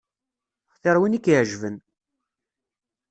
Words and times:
Xtir 0.73 0.97
win 0.99 1.17
i 1.17 1.19
k-iɛeǧben. 1.19 1.77